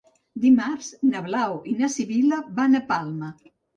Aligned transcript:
Dimarts 0.45 0.87
na 1.11 1.21
Blau 1.27 1.53
i 1.73 1.75
na 1.83 1.91
Sibil·la 1.97 2.41
van 2.61 2.81
a 2.81 2.83
Palma. 2.91 3.31